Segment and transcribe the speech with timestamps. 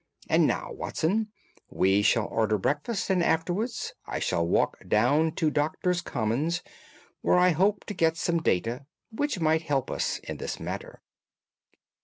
[0.27, 1.27] And now, Watson,
[1.69, 6.63] we shall order breakfast, and afterwards I shall walk down to Doctors' Commons,
[7.21, 11.03] where I hope to get some data which may help us in this matter."